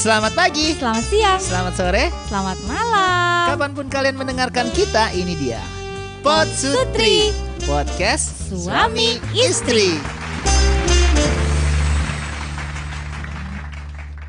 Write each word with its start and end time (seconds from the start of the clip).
Selamat 0.00 0.32
pagi, 0.32 0.72
Selamat 0.72 1.04
siang, 1.04 1.36
selamat 1.36 1.72
sore, 1.76 2.04
selamat 2.24 2.58
malam. 2.64 3.44
kapan 3.52 3.70
pun 3.76 3.86
kalian 3.86 4.16
mendengarkan 4.16 4.72
kita, 4.72 5.12
ini 5.12 5.36
dia 5.36 5.60
Pot 6.24 6.48
Sutri, 6.48 7.28
podcast 7.64 8.48
suami 8.48 9.20
istri. 9.32 10.00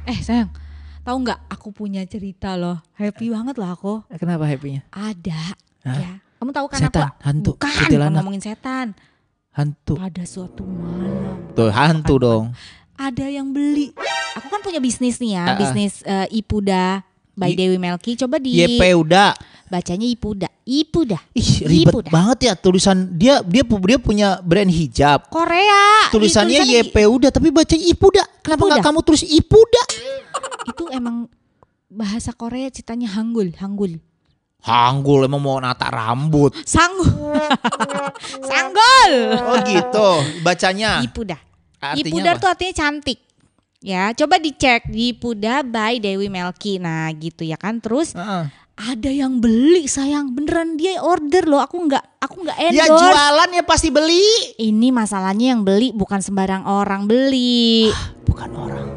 Eh 0.04 0.20
sayang, 0.20 0.52
tahu 1.04 1.18
nggak? 1.24 1.40
Aku 1.48 1.72
punya 1.72 2.04
cerita 2.04 2.60
loh. 2.60 2.84
Happy 2.96 3.32
banget 3.32 3.56
loh 3.56 3.70
aku. 3.72 3.94
Kenapa 4.16 4.44
happynya? 4.44 4.84
Ada. 4.92 5.56
Hah? 5.88 6.00
Ya. 6.00 6.12
Kamu 6.42 6.52
tahu 6.52 6.68
kan 6.68 6.80
Setan, 6.84 7.08
aku? 7.16 7.22
hantu, 7.24 7.52
Bukan, 7.56 7.72
bukan 7.88 8.12
ngomongin 8.20 8.44
setan. 8.44 8.88
Hantu. 9.56 9.94
Pada 9.96 10.24
suatu 10.28 10.64
malam 10.68 11.56
Tuh 11.56 11.72
hantu 11.72 12.16
dong. 12.20 12.46
ada 12.96 13.26
yang 13.28 13.52
beli. 13.56 13.96
Aku 14.34 14.48
kan 14.48 14.62
punya 14.62 14.80
bisnis 14.80 15.18
nih 15.18 15.36
ya, 15.36 15.44
Ah, 15.44 15.50
ah. 15.50 15.58
bisnis 15.58 15.94
eh, 16.02 16.28
Ipuda 16.34 17.04
by 17.34 17.52
I- 17.52 17.58
Dewi 17.58 17.78
Melki. 17.78 18.16
Coba 18.16 18.38
di 18.38 18.56
YP 18.56 18.82
udah. 18.96 19.32
bacanya 19.68 20.04
Ipuda. 20.04 20.52
Ipuda. 20.62 21.16
Ih 21.32 21.64
ribet 21.64 21.96
Ipu 21.96 22.00
dah. 22.04 22.12
banget 22.12 22.38
ya 22.44 22.54
tulisan 22.54 23.08
dia 23.10 23.40
dia 23.42 23.64
dia 23.64 23.98
punya 23.98 24.36
brand 24.42 24.68
hijab. 24.68 25.32
Korea. 25.32 26.12
Tulisannya 26.12 26.60
udah 27.08 27.32
tapi 27.32 27.48
bacanya 27.50 27.88
Ipuda. 27.88 28.24
Kenapa 28.42 28.68
nggak 28.68 28.80
Ipuda. 28.80 28.88
kamu 28.92 29.00
tulis 29.02 29.24
Ipuda? 29.24 29.84
Itu 30.68 30.84
emang 30.92 31.32
bahasa 31.88 32.32
Korea 32.32 32.68
ceritanya 32.68 33.16
Hanggul, 33.16 33.56
Hanggul. 33.56 34.04
Hanggul 34.62 35.26
emang 35.26 35.40
mau 35.40 35.56
nata 35.58 35.88
rambut. 35.88 36.52
Sanggul. 36.62 37.08
Sanggul. 38.52 39.12
Oh 39.42 39.58
gitu 39.64 40.10
bacanya. 40.42 41.00
Ipuda. 41.00 41.40
Artinya 41.80 42.12
Ipuda 42.12 42.30
apa? 42.30 42.40
tuh 42.40 42.50
artinya 42.52 42.74
cantik. 42.76 43.20
Ya, 43.82 44.14
coba 44.14 44.38
dicek 44.38 44.86
Ipuda 44.88 45.66
by 45.66 45.98
Dewi 45.98 46.30
Melki. 46.30 46.78
Nah, 46.78 47.10
gitu 47.18 47.42
ya 47.42 47.58
kan. 47.58 47.82
Terus 47.82 48.14
Heeh. 48.14 48.46
ada 48.78 49.10
yang 49.10 49.42
beli 49.42 49.90
sayang, 49.90 50.30
beneran 50.32 50.78
dia 50.78 51.02
order 51.02 51.50
loh. 51.50 51.58
Aku 51.58 51.90
nggak 51.90 52.22
aku 52.22 52.46
nggak 52.46 52.58
Ya 52.62 52.86
endorse. 52.86 53.10
jualan 53.10 53.50
ya 53.50 53.64
pasti 53.66 53.90
beli. 53.90 54.22
Ini 54.56 54.94
masalahnya 54.94 55.58
yang 55.58 55.66
beli 55.66 55.90
bukan 55.92 56.22
sembarang 56.22 56.62
orang 56.64 57.10
beli. 57.10 57.90
Bukan 58.22 58.50
orang. 58.54 58.88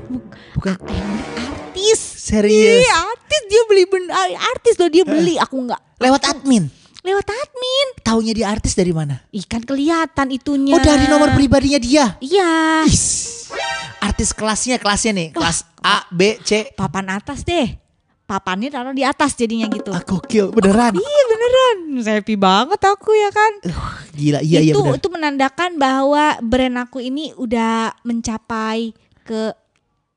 Bukan 0.53 0.77
artis. 0.77 2.01
serius. 2.25 2.85
Iya, 2.85 2.95
artis 3.09 3.43
dia 3.48 3.63
beli 3.65 3.85
ben 3.85 4.05
artis 4.53 4.77
loh 4.77 4.89
dia 4.89 5.05
beli. 5.05 5.41
Aku 5.41 5.65
nggak 5.65 5.81
Lewat 5.97 6.29
admin. 6.29 6.69
lewat 7.01 7.25
admin. 7.25 7.87
Taunya 8.01 8.33
dia 8.33 8.47
artis 8.48 8.73
dari 8.73 8.93
mana? 8.93 9.21
Ikan 9.29 9.65
kelihatan 9.65 10.29
itunya. 10.29 10.73
Oh 10.73 10.81
dari 10.81 11.05
nomor 11.05 11.33
pribadinya 11.33 11.77
dia. 11.77 12.05
Iya. 12.21 12.85
Is. 12.85 13.33
Artis 14.15 14.31
kelasnya 14.31 14.79
kelasnya 14.79 15.11
nih 15.11 15.29
kelas 15.34 15.67
A 15.83 16.07
B 16.07 16.39
C. 16.47 16.70
Papan 16.79 17.19
atas 17.19 17.43
deh. 17.43 17.67
Papannya 18.31 18.70
taruh 18.70 18.95
di 18.95 19.03
atas 19.03 19.34
jadinya 19.34 19.67
gitu. 19.67 19.91
Ah, 19.91 20.07
gokil 20.07 20.55
beneran. 20.55 20.95
Iya 20.95 21.23
beneran, 21.27 21.77
happy 21.98 22.39
banget 22.39 22.79
aku 22.79 23.11
ya 23.11 23.35
kan. 23.35 23.53
Gila 24.15 24.39
iya 24.39 24.62
iya 24.62 24.70
itu 24.70 24.79
bener. 24.79 25.03
itu 25.03 25.09
menandakan 25.11 25.83
bahwa 25.83 26.39
brand 26.47 26.79
aku 26.79 27.03
ini 27.03 27.35
udah 27.35 27.91
mencapai 28.07 28.95
ke 29.27 29.51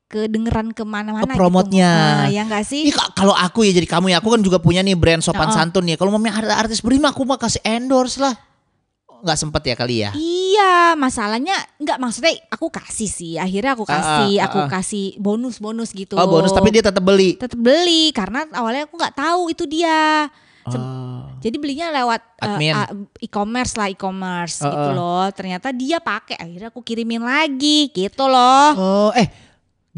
kedengeran 0.06 0.70
ke 0.70 0.86
mana-mana. 0.86 1.34
Oh, 1.34 1.34
promotnya. 1.34 1.90
Gitu. 1.90 2.22
Ah, 2.22 2.28
ya 2.30 2.42
enggak 2.46 2.64
sih? 2.70 2.86
Ih, 2.86 2.94
ka- 2.94 3.18
kalau 3.18 3.34
aku 3.34 3.66
ya 3.66 3.74
jadi 3.82 3.98
kamu 3.98 4.14
ya 4.14 4.22
aku 4.22 4.30
kan 4.30 4.40
juga 4.46 4.62
punya 4.62 4.78
nih 4.78 4.94
brand 4.94 5.26
sopan 5.26 5.50
Oh. 5.50 5.58
santun 5.58 5.90
ya. 5.90 5.98
Kalau 5.98 6.14
ada 6.14 6.54
artis 6.54 6.86
beri 6.86 7.02
mah 7.02 7.10
aku 7.10 7.26
mah 7.26 7.34
kasih 7.34 7.66
endorse 7.66 8.22
lah. 8.22 8.38
Nggak 9.22 9.38
sempet 9.38 9.62
ya 9.66 9.74
kali 9.74 9.96
ya. 10.06 10.10
Iya, 10.14 10.94
masalahnya 10.94 11.56
enggak 11.78 11.98
maksudnya 11.98 12.32
aku 12.50 12.70
kasih 12.70 13.10
sih. 13.10 13.34
Akhirnya 13.34 13.74
aku 13.74 13.84
kasih, 13.84 14.38
Ah, 14.38 14.42
ah, 14.42 14.46
aku 14.50 14.58
ah, 14.64 14.68
kasih 14.70 15.18
bonus-bonus 15.18 15.90
gitu. 15.92 16.14
Oh 16.14 16.26
bonus 16.26 16.54
tapi 16.54 16.70
dia 16.70 16.82
tetap 16.82 17.02
beli. 17.02 17.34
tetap 17.34 17.58
beli 17.58 18.14
karena 18.14 18.46
awalnya 18.54 18.86
aku 18.86 18.94
nggak 18.94 19.16
tahu 19.16 19.50
itu 19.50 19.64
dia. 19.66 20.30
Oh. 20.68 21.24
Jadi 21.40 21.56
belinya 21.56 21.88
lewat 21.88 22.20
Admin. 22.44 22.74
a- 22.76 22.92
e-commerce 23.24 23.72
lah 23.78 23.88
e-commerce 23.88 24.60
Uh, 24.60 24.68
gitu 24.68 24.90
uh. 24.90 24.96
loh. 24.96 25.26
Ternyata 25.32 25.72
dia 25.72 25.96
pakai 25.96 26.36
akhirnya 26.36 26.68
aku 26.68 26.84
kirimin 26.84 27.24
lagi 27.24 27.88
gitu 27.88 28.28
loh. 28.28 28.68
Oh, 28.76 29.10
eh 29.16 29.47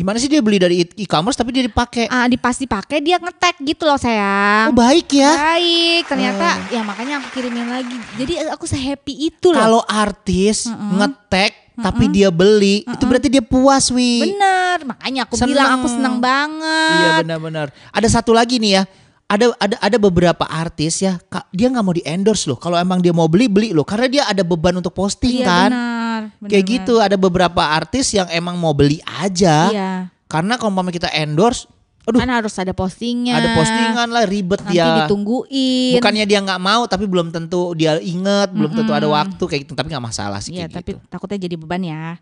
gimana 0.01 0.17
sih 0.17 0.27
dia 0.27 0.41
beli 0.41 0.57
dari 0.57 0.81
e-commerce 0.97 1.37
tapi 1.37 1.53
dia 1.53 1.61
dipakai? 1.61 2.09
Ah, 2.09 2.25
di 2.25 2.41
pas 2.41 2.57
dipakai 2.57 2.99
dia 2.99 3.21
ngetek 3.21 3.61
gitu 3.61 3.85
loh 3.85 3.95
Oh 3.95 4.01
sayang. 4.01 4.73
baik 4.73 5.13
ya. 5.13 5.33
Baik, 5.37 6.09
ternyata 6.09 6.47
ya 6.69 6.81
makanya 6.81 7.21
aku 7.21 7.29
kirimin 7.31 7.69
lagi. 7.69 7.97
Jadi 8.17 8.33
aku 8.49 8.65
sehappy 8.65 9.29
itu 9.29 9.53
loh. 9.53 9.61
Kalau 9.61 9.83
artis 9.85 10.65
Mm-mm. 10.65 10.97
ngetek 10.97 11.53
tapi 11.77 12.09
dia 12.09 12.29
beli, 12.29 12.85
itu 12.85 13.05
berarti 13.05 13.29
dia 13.29 13.41
puas, 13.41 13.89
Wi. 13.89 14.21
Bener, 14.29 14.85
makanya 14.85 15.25
aku 15.25 15.33
Seneng. 15.33 15.49
bilang 15.49 15.69
aku 15.77 15.87
seneng 15.89 16.17
banget. 16.21 16.93
Iya 16.93 17.11
benar-benar. 17.25 17.67
Ada 17.89 18.21
satu 18.21 18.37
lagi 18.37 18.61
nih 18.61 18.81
ya. 18.81 18.85
Ada 19.25 19.55
ada 19.57 19.77
ada 19.79 19.97
beberapa 19.97 20.43
artis 20.43 21.01
ya, 21.01 21.17
dia 21.55 21.71
nggak 21.71 21.85
mau 21.87 21.95
di 21.95 22.03
endorse 22.03 22.51
loh. 22.51 22.59
Kalau 22.59 22.75
emang 22.75 22.99
dia 22.99 23.15
mau 23.15 23.31
beli 23.31 23.47
beli 23.47 23.71
loh, 23.71 23.87
karena 23.87 24.11
dia 24.11 24.23
ada 24.27 24.43
beban 24.43 24.75
untuk 24.75 24.91
posting 24.91 25.39
Iya, 25.39 25.47
kan. 25.47 25.71
benar, 25.71 26.00
benar, 26.41 26.51
Kayak 26.51 26.65
gitu. 26.67 26.95
Ada 26.97 27.17
beberapa 27.17 27.63
artis 27.63 28.11
yang 28.11 28.27
emang 28.29 28.57
mau 28.57 28.73
beli 28.73 28.99
aja. 29.05 29.69
Iya. 29.69 29.93
Karena 30.25 30.57
kalau 30.57 30.73
kita 30.89 31.11
endorse, 31.11 31.67
aduh 32.01 32.17
Kan 32.17 32.31
harus 32.31 32.55
ada 32.57 32.73
postingnya. 32.73 33.37
ada 33.37 33.53
postingan 33.53 34.09
lah 34.09 34.25
ribet 34.25 34.63
Nanti 34.63 34.75
dia. 34.75 35.05
ditungguin. 35.05 36.01
Bukannya 36.01 36.25
dia 36.25 36.39
nggak 36.41 36.59
mau, 36.59 36.83
tapi 36.87 37.05
belum 37.05 37.29
tentu 37.29 37.75
dia 37.75 37.99
inget, 37.99 38.49
belum 38.51 38.73
tentu 38.73 38.91
ada 38.91 39.05
waktu 39.07 39.43
kayak 39.43 39.61
gitu. 39.63 39.75
Tapi 39.75 39.91
nggak 39.91 40.05
masalah 40.05 40.41
sih 40.41 40.55
Iya, 40.55 40.67
kayak 40.67 40.73
tapi 40.73 40.91
gitu. 40.95 41.01
takutnya 41.07 41.39
jadi 41.39 41.55
beban 41.55 41.83
ya. 41.83 42.17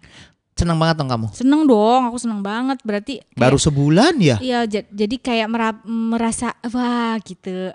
Seneng 0.59 0.75
banget 0.75 0.99
dong 0.99 1.07
kamu. 1.07 1.27
Seneng 1.31 1.63
dong, 1.65 2.03
aku 2.05 2.19
seneng 2.19 2.43
banget. 2.43 2.83
Berarti 2.83 3.23
kayak- 3.23 3.39
Baru 3.39 3.57
sebulan 3.57 4.19
ya? 4.19 4.37
Iya, 4.43 4.67
ja- 4.67 4.89
jadi 4.91 5.17
kayak 5.17 5.47
mera- 5.47 5.85
merasa 5.87 6.51
wah 6.67 7.15
gitu. 7.23 7.71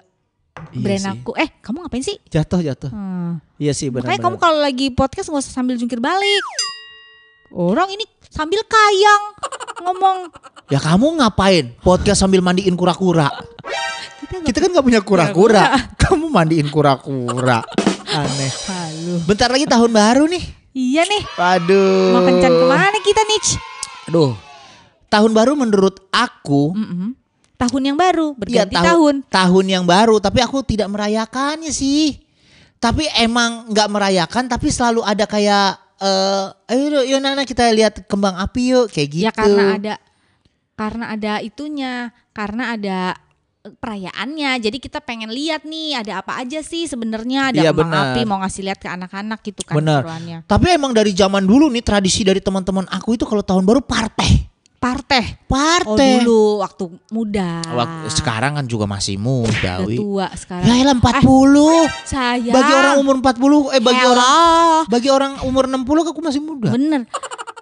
Iya 0.54 0.84
brand 0.84 1.02
sih. 1.02 1.14
aku. 1.16 1.32
Eh, 1.34 1.50
kamu 1.62 1.78
ngapain 1.82 2.04
sih? 2.04 2.18
Jatuh 2.28 2.60
jatuh. 2.60 2.92
Hmm. 2.92 3.13
Iya 3.56 3.72
sih 3.72 3.88
benar. 3.88 4.10
Makanya 4.10 4.22
kamu 4.22 4.38
kalau 4.38 4.60
lagi 4.60 4.88
podcast 4.90 5.28
nggak 5.28 5.44
usah 5.44 5.54
sambil 5.54 5.76
jungkir 5.76 5.98
balik. 5.98 6.44
Orang 7.50 7.90
ini 7.90 8.02
sambil 8.28 8.66
kayang 8.66 9.24
ngomong. 9.80 10.18
Ya 10.68 10.80
kamu 10.80 11.22
ngapain? 11.22 11.78
Podcast 11.80 12.20
sambil 12.20 12.42
mandiin 12.42 12.74
kura-kura. 12.74 13.30
Kita 14.20 14.42
Kita 14.42 14.58
kan 14.60 14.70
nggak 14.74 14.86
punya 14.86 15.02
kura-kura. 15.02 15.64
Kamu 16.02 16.28
mandiin 16.28 16.68
kura-kura. 16.68 17.62
Aneh. 18.08 18.52
halu. 18.68 19.16
Bentar 19.24 19.48
lagi 19.48 19.66
tahun 19.66 19.92
baru 19.92 20.26
nih. 20.26 20.44
Iya 20.74 21.06
nih, 21.06 21.22
Aduh. 21.38 22.18
mau 22.18 22.26
kencan 22.26 22.50
ke 22.50 22.66
mana 22.66 22.98
kita 23.00 23.22
nih? 23.22 23.42
Aduh. 24.10 24.34
Tahun 25.06 25.30
baru 25.30 25.54
menurut 25.54 26.02
aku 26.10 26.74
Mm-mm. 26.74 27.14
Tahun 27.54 27.82
yang 27.86 27.94
baru, 27.94 28.34
berganti 28.34 28.74
tahu- 28.74 28.84
tahun. 28.90 29.16
tahun 29.30 29.66
yang 29.70 29.86
baru, 29.86 30.18
tapi 30.18 30.42
aku 30.42 30.66
tidak 30.66 30.90
merayakannya 30.90 31.70
sih. 31.70 32.18
Tapi 32.84 33.08
emang 33.16 33.72
nggak 33.72 33.88
merayakan, 33.88 34.52
tapi 34.52 34.68
selalu 34.68 35.08
ada 35.08 35.24
kayak 35.24 35.80
eh 36.04 36.46
ayo 36.76 37.00
yuk 37.08 37.24
Nana 37.24 37.48
kita 37.48 37.72
lihat 37.72 38.04
kembang 38.12 38.36
api 38.36 38.76
yuk 38.76 38.92
kayak 38.92 39.08
gitu. 39.08 39.24
Ya 39.24 39.32
karena 39.32 39.64
ada 39.80 39.94
karena 40.76 41.06
ada 41.16 41.34
itunya, 41.40 42.12
karena 42.36 42.76
ada 42.76 43.00
eh, 43.64 43.72
perayaannya. 43.80 44.60
Jadi 44.60 44.78
kita 44.84 45.00
pengen 45.00 45.32
lihat 45.32 45.64
nih 45.64 46.04
ada 46.04 46.20
apa 46.20 46.44
aja 46.44 46.60
sih 46.60 46.84
sebenarnya 46.92 47.56
ada 47.56 47.62
Iya, 47.64 47.72
kembang 47.72 47.88
benar. 47.88 48.04
api 48.12 48.22
mau 48.28 48.44
ngasih 48.44 48.62
lihat 48.68 48.80
ke 48.84 48.92
anak-anak 48.92 49.40
gitu 49.48 49.64
kan 49.64 49.80
keseruannya. 49.80 50.38
Tapi 50.44 50.68
emang 50.76 50.92
dari 50.92 51.16
zaman 51.16 51.48
dulu 51.48 51.72
nih 51.72 51.88
tradisi 51.88 52.28
dari 52.28 52.44
teman-teman 52.44 52.84
aku 52.92 53.16
itu 53.16 53.24
kalau 53.24 53.46
tahun 53.46 53.64
baru 53.64 53.80
parteh. 54.84 55.26
Parteh. 55.48 55.88
Oh 55.88 56.28
dulu 56.28 56.42
waktu 56.60 56.84
muda. 57.08 57.64
Waktu 57.72 58.08
sekarang 58.12 58.60
kan 58.60 58.66
juga 58.68 58.84
masih 58.84 59.16
muda, 59.16 59.80
Udah 59.80 59.96
tua 59.96 60.28
sekarang. 60.36 60.68
Ya 60.68 60.74
elah 60.84 60.96
40. 61.00 61.88
Saya. 62.04 62.52
Bagi 62.52 62.74
orang 62.76 62.96
umur 63.00 63.16
40 63.24 63.72
eh 63.72 63.80
bagi 63.80 64.04
Hello. 64.04 64.12
orang 64.12 64.84
bagi 64.92 65.10
orang 65.10 65.34
umur 65.48 65.64
60 65.72 66.12
aku 66.12 66.20
masih 66.20 66.42
muda. 66.44 66.76
Bener. 66.76 67.08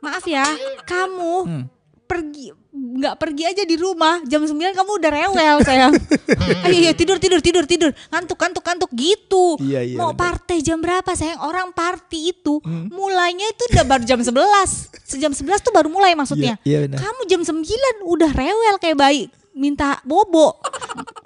Maaf 0.02 0.26
ya, 0.26 0.42
kamu 0.90 1.34
Hmm. 1.46 1.64
Pergi 2.12 2.48
nggak 2.72 3.16
pergi 3.20 3.44
aja 3.48 3.64
di 3.64 3.76
rumah 3.76 4.20
jam 4.28 4.44
9 4.44 4.52
kamu 4.52 4.92
udah 5.00 5.12
rewel 5.12 5.58
sayang. 5.64 5.92
Ayo 6.68 6.78
ayo 6.88 6.94
tidur 6.96 7.18
tidur 7.20 7.40
tidur 7.40 7.64
tidur. 7.68 7.92
Ngantuk 8.12 8.36
ngantuk 8.40 8.64
ngantuk 8.64 8.92
gitu. 8.96 9.60
Iya, 9.60 9.82
iya, 9.84 9.98
Mau 10.00 10.12
partai 10.16 10.60
jam 10.60 10.80
berapa 10.80 11.12
sayang? 11.16 11.40
Orang 11.44 11.72
party 11.72 12.36
itu 12.36 12.60
Hmm. 12.62 12.92
mulainya 12.92 13.48
itu 13.48 13.64
udah 13.74 13.86
baru 13.88 14.04
jam 14.06 14.20
11. 14.20 14.92
Sejam 15.04 15.32
11 15.32 15.64
tuh 15.64 15.74
baru 15.74 15.88
mulai 15.88 16.16
maksudnya. 16.16 16.60
Iya, 16.68 16.88
iya. 16.88 16.98
Kamu 17.00 17.28
jam 17.28 17.42
9 17.44 17.64
udah 18.08 18.32
rewel 18.32 18.76
kayak 18.80 18.98
bayi 19.00 19.24
minta 19.54 20.00
bobo. 20.02 20.58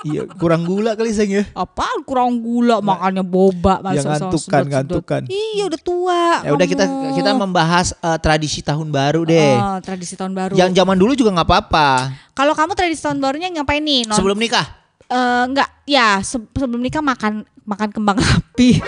Iya, 0.02 0.30
kurang 0.32 0.64
gula 0.64 0.94
kali 0.94 1.10
sayang 1.10 1.32
ya. 1.32 1.44
Apaan 1.52 2.02
kurang 2.02 2.38
gula 2.38 2.78
makannya 2.80 3.22
boba 3.22 3.82
masa- 3.82 4.06
ngantuk 4.16 4.38
sedot- 4.40 4.52
kan, 4.52 4.62
sedot. 4.62 4.72
ngantuk 4.72 5.04
kan. 5.04 5.24
Iya 5.26 5.64
udah 5.66 5.80
tua. 5.80 6.22
Ya 6.42 6.52
udah 6.52 6.68
kita 6.68 6.86
kita 7.14 7.32
membahas 7.34 7.88
eh, 7.96 8.18
tradisi 8.20 8.62
tahun 8.62 8.90
baru 8.90 9.26
deh. 9.26 9.56
Oh, 9.56 9.78
tradisi 9.80 10.14
tahun 10.14 10.32
baru. 10.32 10.54
Yang 10.54 10.72
zaman 10.76 10.96
dulu 10.96 11.14
juga 11.14 11.34
nggak 11.34 11.48
apa-apa. 11.48 11.90
Kalau 12.32 12.54
kamu 12.54 12.72
tradisi 12.74 13.02
tahun 13.02 13.18
barunya 13.18 13.50
ngapain 13.52 13.80
nih? 13.80 14.06
Non- 14.06 14.14
Sebelum 14.14 14.38
nikah. 14.38 14.66
Eh, 15.06 15.44
enggak, 15.46 15.70
ya 15.84 16.18
se- 16.20 16.50
sebelum 16.52 16.80
nikah 16.80 17.02
makan 17.02 17.42
makan 17.62 17.90
kembang 17.90 18.18
api. 18.36 18.82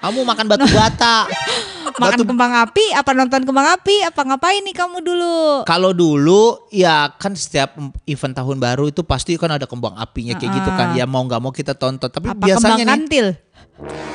Kamu 0.00 0.24
makan 0.24 0.44
batu 0.48 0.66
bata. 0.72 1.28
Makan 1.90 2.22
Batu- 2.22 2.28
kembang 2.28 2.52
api, 2.54 2.86
apa 2.96 3.10
nonton 3.12 3.42
kembang 3.44 3.66
api, 3.76 4.04
apa 4.06 4.20
ngapain 4.22 4.62
nih 4.62 4.72
kamu 4.72 5.04
dulu? 5.04 5.66
Kalau 5.68 5.90
dulu 5.92 6.70
ya 6.72 7.12
kan 7.18 7.34
setiap 7.34 7.76
event 8.06 8.32
tahun 8.32 8.56
baru 8.56 8.88
itu 8.88 9.02
pasti 9.04 9.34
kan 9.36 9.52
ada 9.58 9.66
kembang 9.68 9.98
apinya 9.98 10.38
kayak 10.38 10.54
gitu 10.54 10.70
kan. 10.70 10.94
Ya 10.96 11.04
mau 11.04 11.20
nggak 11.26 11.40
mau 11.42 11.52
kita 11.52 11.74
tonton. 11.76 12.08
Tapi 12.08 12.30
Apa 12.30 12.40
biasanya 12.40 12.56
kembang 12.56 12.78
nih 12.78 12.88
kantil? 12.88 13.26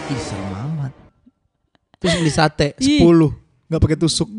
Ih, 0.07 0.19
serem 0.23 0.53
amat. 0.55 0.91
Terus 1.99 2.13
beli 2.21 2.31
sate 2.31 2.67
Ih. 2.81 3.01
10 3.05 3.69
nggak 3.69 3.81
pakai 3.81 3.97
tusuk. 3.99 4.29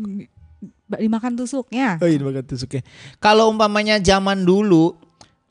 Dimakan 0.87 1.31
tusuknya. 1.37 1.99
Oh 1.99 2.07
iya 2.07 2.19
pakai 2.19 2.43
tusuknya. 2.43 2.81
Kalau 3.23 3.47
umpamanya 3.47 3.99
zaman 4.01 4.43
dulu 4.43 4.95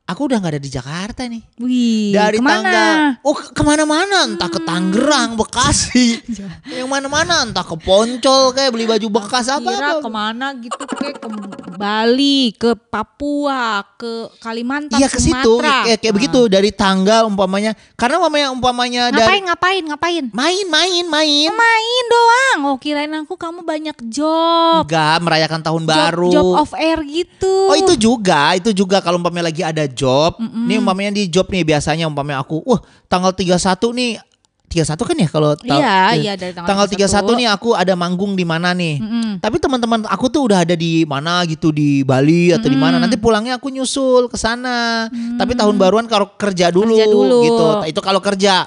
aku 0.06 0.20
udah 0.24 0.38
nggak 0.38 0.54
ada 0.54 0.62
di 0.62 0.70
Jakarta 0.70 1.22
nih. 1.26 1.42
Wih, 1.58 2.10
Dari 2.10 2.38
ke 2.38 2.42
mana? 2.42 2.54
tangga 2.56 2.86
Oh 3.20 3.34
ke- 3.34 3.50
ke 3.50 3.62
mana-mana 3.62 4.18
Entah 4.24 4.46
ke 4.46 4.60
Tangerang 4.60 5.34
Bekasi 5.34 6.20
Yang 6.78 6.86
mana-mana 6.86 7.42
Entah 7.42 7.62
ke 7.62 7.74
Poncol 7.74 8.52
kayak 8.52 8.70
Beli 8.70 8.86
baju 8.86 9.06
bekas 9.12 9.48
apa, 9.48 9.66
Kira 9.66 9.90
apa. 9.90 10.00
ke 10.00 10.10
mana 10.10 10.46
gitu 10.54 10.82
kayak 10.86 11.16
ke 11.18 11.28
Bali, 11.76 12.56
ke 12.56 12.72
Papua, 12.72 13.84
ke 13.94 14.32
Kalimantan, 14.38 14.96
Iya 14.96 15.06
ke 15.06 15.18
situ 15.18 15.36
Sumatera. 15.54 15.84
kayak, 15.84 15.98
kayak 16.00 16.08
Ah. 16.08 16.16
begitu 16.16 16.40
dari 16.46 16.70
tangga 16.70 17.16
umpamanya 17.22 17.76
karena 17.94 18.16
umpamanya 18.16 18.48
umpamanya 18.48 19.02
Ngapain, 19.06 19.20
dari 19.28 19.40
ngapain, 19.42 19.82
ngapain? 19.84 20.24
main 20.32 20.64
main 20.64 21.04
main 21.04 21.50
Main 21.50 22.04
doang. 22.06 22.58
Oh, 22.66 22.76
kirain 22.76 23.12
aku 23.12 23.34
kamu 23.34 23.60
banyak 23.60 23.96
job. 24.06 24.84
enggak 24.84 25.16
merayakan 25.20 25.60
tahun 25.60 25.82
Job, 25.82 25.90
baru 25.90 26.30
job 26.30 26.46
of 26.56 26.70
air 26.74 26.98
gitu. 27.02 27.54
Oh 27.66 27.76
itu 27.76 27.94
juga, 27.94 28.56
itu 28.56 28.72
juga 28.72 29.00
kalau 29.00 29.18
umpamanya 29.18 29.48
lagi 29.48 29.60
ada 29.60 29.84
job. 29.96 30.36
Nih 30.38 30.76
umpamanya 30.76 31.10
di 31.10 31.26
job 31.26 31.48
nih 31.48 31.64
biasanya 31.64 32.04
umpamanya 32.04 32.38
aku, 32.38 32.60
wah 32.62 32.78
tanggal 33.06 33.32
31 33.32 33.56
nih 33.90 34.20
31 34.66 34.98
kan 34.98 35.16
ya 35.16 35.28
kalau 35.30 35.50
ta- 35.54 35.62
Iya, 35.72 35.94
eh, 36.10 36.16
iya, 36.20 36.32
dari 36.34 36.50
tanggal 36.50 36.68
tanggal 36.68 36.86
31 36.90 37.06
31 37.22 37.38
nih 37.38 37.48
aku 37.48 37.68
ada 37.72 37.94
manggung 37.94 38.34
di 38.34 38.42
mana 38.42 38.70
nih. 38.72 38.98
Mm-mm. 38.98 39.28
Tapi 39.38 39.56
teman-teman 39.56 40.04
aku 40.04 40.26
tuh 40.26 40.42
udah 40.44 40.62
ada 40.62 40.74
di 40.74 41.02
mana 41.02 41.46
gitu 41.46 41.70
di 41.70 42.02
Bali 42.02 42.50
atau 42.50 42.66
di 42.66 42.74
mana. 42.74 42.98
Nanti 42.98 43.14
pulangnya 43.16 43.56
aku 43.56 43.70
nyusul 43.70 44.26
ke 44.26 44.34
sana. 44.34 45.06
Tapi 45.38 45.54
tahun 45.54 45.74
baruan 45.76 46.04
kalau 46.04 46.34
kerja 46.34 46.68
dulu, 46.68 46.92
Kerja 46.92 47.06
dulu. 47.06 47.38
gitu. 47.42 47.66
Itu 47.88 48.00
kalau 48.00 48.18
kerja. 48.18 48.66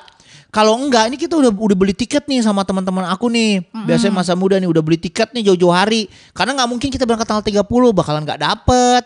Kalau 0.50 0.74
enggak, 0.74 1.06
ini 1.06 1.20
kita 1.20 1.36
udah 1.36 1.52
udah 1.52 1.78
beli 1.78 1.94
tiket 1.94 2.26
nih 2.26 2.42
sama 2.42 2.64
teman-teman 2.64 3.06
aku 3.06 3.28
nih. 3.28 3.60
Biasanya 3.86 4.16
masa 4.16 4.34
muda 4.34 4.56
nih 4.56 4.66
udah 4.66 4.80
beli 4.80 4.98
tiket 4.98 5.30
nih 5.30 5.46
jauh-jauh 5.46 5.70
hari. 5.70 6.08
Karena 6.32 6.56
nggak 6.56 6.70
mungkin 6.72 6.90
kita 6.90 7.04
berangkat 7.04 7.28
tanggal 7.28 7.44
30 7.44 7.68
bakalan 7.92 8.24
nggak 8.24 8.40
dapet. 8.40 9.04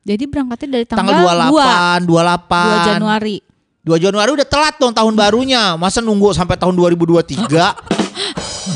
Jadi 0.00 0.24
berangkatnya 0.24 0.68
dari 0.74 0.86
Tanggal 0.88 1.12
tanggal, 1.12 1.52
28, 1.52 2.08
2, 2.08 2.24
28. 2.24 2.80
2 2.80 2.88
Januari. 2.88 3.36
2 3.80 3.96
Januari 3.98 4.30
udah 4.32 4.48
telat 4.48 4.74
dong 4.76 4.92
tahun 4.92 5.12
barunya. 5.12 5.76
Masa 5.76 6.00
nunggu 6.00 6.32
sampai 6.32 6.56
tahun 6.56 6.72
2023? 6.72 7.76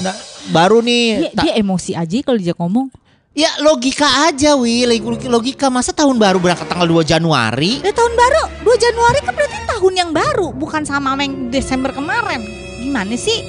Nah, 0.00 0.14
baru 0.50 0.80
nih. 0.80 1.04
Dia, 1.18 1.30
ta- 1.32 1.44
dia 1.44 1.54
emosi 1.56 1.92
aja 1.92 2.16
kalau 2.22 2.36
dia 2.36 2.52
ngomong. 2.54 2.88
ya 3.34 3.50
logika 3.58 4.30
aja 4.30 4.54
Wi, 4.54 4.86
Log- 4.86 5.26
logika 5.26 5.66
masa 5.66 5.90
tahun 5.90 6.14
baru 6.16 6.38
berangkat 6.38 6.70
tanggal 6.70 6.86
2 6.86 7.02
Januari? 7.02 7.82
Ya 7.82 7.90
tahun 7.90 8.14
baru 8.14 8.42
2 8.62 8.78
Januari 8.78 9.18
kan 9.20 9.32
berarti 9.34 9.58
tahun 9.66 9.92
yang 9.96 10.10
baru, 10.14 10.54
bukan 10.54 10.86
sama 10.86 11.18
yang 11.18 11.50
Desember 11.50 11.90
kemarin. 11.90 12.38
Gimana 12.78 13.16
sih? 13.16 13.42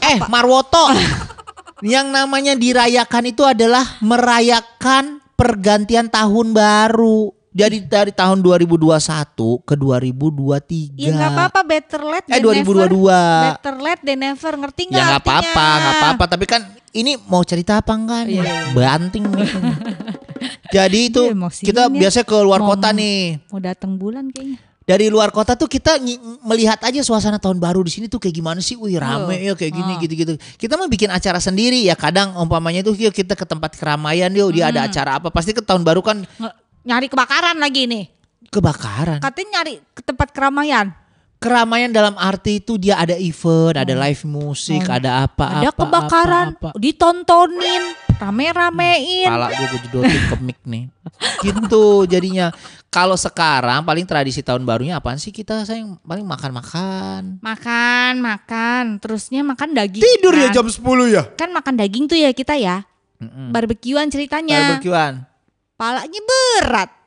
Eh, 0.00 0.16
Marwoto. 0.24 0.88
yang 1.84 2.10
namanya 2.10 2.58
dirayakan 2.58 3.24
itu 3.30 3.42
adalah 3.46 3.98
merayakan 4.02 5.22
pergantian 5.34 6.10
tahun 6.10 6.50
baru. 6.50 7.30
Jadi 7.48 7.82
dari 7.90 8.12
tahun 8.14 8.38
2021 8.38 9.66
ke 9.66 9.74
2023. 9.74 10.94
Ya 10.94 11.10
nggak 11.10 11.30
apa-apa, 11.32 11.60
better 11.66 12.02
late 12.06 12.26
Eh 12.30 12.38
than 12.38 12.62
2022. 12.62 13.08
never. 13.08 13.42
Better 13.50 13.76
late 13.82 14.02
than 14.04 14.18
never, 14.20 14.52
ngerti 14.54 14.82
nggak 14.86 15.00
Ya 15.00 15.04
nggak 15.10 15.22
apa-apa, 15.26 15.66
nggak 15.66 15.94
apa-apa. 15.96 16.24
Tapi 16.28 16.44
kan 16.46 16.60
ini 16.94 17.18
mau 17.26 17.42
cerita 17.42 17.82
apa 17.82 17.98
enggak 17.98 18.30
nih? 18.30 18.34
Iya, 18.38 18.44
iya. 18.44 18.62
Banting 18.76 19.24
nih. 19.26 19.50
Jadi 20.76 20.98
itu 21.08 21.22
emosi 21.32 21.66
kita 21.66 21.88
biasanya 21.90 22.26
ke 22.28 22.36
luar 22.38 22.60
Mau- 22.62 22.68
kota 22.70 22.88
nih. 22.94 23.42
Mau 23.50 23.58
datang 23.58 23.96
bulan 23.98 24.30
kayaknya. 24.30 24.67
Dari 24.88 25.12
luar 25.12 25.28
kota 25.28 25.52
tuh 25.52 25.68
kita 25.68 26.00
melihat 26.48 26.80
aja 26.80 27.04
suasana 27.04 27.36
tahun 27.36 27.60
baru 27.60 27.84
di 27.84 27.92
sini 27.92 28.06
tuh 28.08 28.16
kayak 28.16 28.32
gimana 28.32 28.64
sih? 28.64 28.72
Wih 28.72 28.96
rame 28.96 29.36
ya 29.36 29.52
kayak 29.52 29.76
gini 29.76 29.92
Oh. 29.92 30.00
gitu-gitu. 30.00 30.32
Kita 30.56 30.80
mau 30.80 30.88
bikin 30.88 31.12
acara 31.12 31.36
sendiri 31.36 31.84
ya. 31.84 31.92
Kadang 31.92 32.32
umpamanya 32.40 32.80
tuh 32.80 32.96
yuk 32.96 33.12
kita 33.12 33.36
ke 33.36 33.44
tempat 33.44 33.76
keramaian 33.76 34.32
yuk 34.32 34.48
dia 34.56 34.72
ada 34.72 34.88
acara 34.88 35.20
apa. 35.20 35.28
Pasti 35.28 35.52
ke 35.52 35.60
tahun 35.60 35.84
baru 35.84 36.00
kan 36.00 36.24
nyari 36.88 37.12
kebakaran 37.12 37.60
lagi 37.60 37.84
nih. 37.84 38.04
kebakaran. 38.48 39.20
Katanya 39.20 39.60
nyari 39.60 39.76
ke 39.92 40.00
tempat 40.00 40.32
keramaian. 40.32 40.88
Keramaian 41.38 41.94
dalam 41.94 42.18
arti 42.18 42.58
itu 42.58 42.74
dia 42.74 42.98
ada 42.98 43.14
event, 43.14 43.78
ada 43.78 43.94
live 43.94 44.26
musik, 44.26 44.82
ada 44.90 45.22
apa 45.22 45.46
Oh. 45.46 45.54
Ada 45.62 45.70
apa, 45.70 45.80
kebakaran, 45.86 46.46
apa, 46.58 46.68
apa. 46.74 46.78
ditontonin, 46.82 47.82
rame-ramein. 48.18 49.30
Pala 49.30 49.46
gue 49.54 49.68
kejedotin 49.78 50.22
ke 50.26 50.36
mic 50.42 50.58
nih. 50.66 50.84
Gitu 51.46 52.10
jadinya. 52.10 52.50
Kalau 52.90 53.14
sekarang 53.14 53.86
paling 53.86 54.02
tradisi 54.02 54.42
tahun 54.42 54.66
barunya 54.66 54.98
apaan 54.98 55.22
sih 55.22 55.30
kita 55.30 55.62
sayang? 55.62 56.02
Paling 56.02 56.26
makan-makan. 56.26 57.38
Makan, 57.38 58.12
makan. 58.18 58.98
Terusnya 58.98 59.46
makan 59.46 59.78
daging. 59.78 60.02
Tidur 60.02 60.34
ya 60.34 60.50
kan. 60.50 60.58
jam 60.58 60.66
10 60.66 61.14
ya? 61.14 61.22
Kan 61.38 61.54
makan 61.54 61.74
daging 61.78 62.10
tuh 62.10 62.18
ya 62.18 62.34
kita 62.34 62.58
ya. 62.58 62.82
Mm-mm. 63.22 63.54
Barbekyuan 63.54 64.10
ceritanya. 64.10 64.74
Barbekyuan. 64.74 65.22
Palanya 65.78 66.20
berat. 66.26 66.97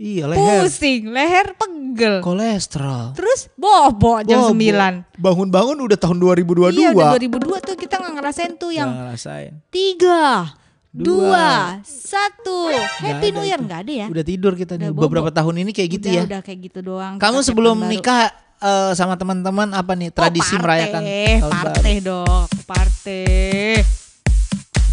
Iya 0.00 0.32
leher. 0.32 0.64
Pusing, 0.64 1.12
leher 1.12 1.52
pegel. 1.60 2.24
Kolesterol. 2.24 3.12
Terus 3.12 3.52
bobo 3.52 4.24
jam 4.24 4.48
Bobo. 4.48 4.56
9. 4.56 5.04
Bangun-bangun 5.20 5.76
udah 5.76 5.98
tahun 6.00 6.16
2022. 6.16 6.72
Iya 6.72 6.96
udah 6.96 7.20
2002 7.20 7.68
tuh 7.68 7.76
kita 7.76 8.00
nggak 8.00 8.14
ngerasain 8.16 8.52
tuh 8.56 8.72
yang 8.72 8.88
Nggak 8.88 9.00
ngerasain. 9.12 9.52
tiga, 9.68 10.56
Dua. 10.88 11.04
dua, 11.04 11.48
satu. 11.84 12.72
Happy 12.72 13.28
Nggak 13.28 13.36
New 13.36 13.44
Year 13.44 13.60
nggak 13.60 13.80
ada 13.84 13.92
ya? 13.92 14.06
Udah 14.08 14.24
tidur 14.24 14.52
kita 14.56 14.80
nih. 14.80 14.88
Udah 14.88 14.96
bobo. 14.96 15.04
Beberapa 15.04 15.30
tahun 15.36 15.54
ini 15.68 15.70
kayak 15.76 15.90
gitu 16.00 16.06
udah, 16.08 16.16
ya. 16.16 16.22
Udah 16.24 16.40
kayak 16.40 16.58
gitu 16.64 16.78
doang. 16.80 17.14
Kamu 17.20 17.38
Kita 17.44 17.46
sebelum 17.52 17.76
nikah 17.84 18.32
eh, 18.56 18.92
sama 18.96 19.20
teman-teman 19.20 19.68
apa 19.76 19.92
nih 20.00 20.08
tradisi 20.16 20.56
oh, 20.56 20.64
merayakan 20.64 21.02
partai, 21.04 21.36
tahun 21.44 21.52
partai 21.52 21.92
baru? 22.00 22.08
dong, 22.08 22.44
partai. 22.64 23.28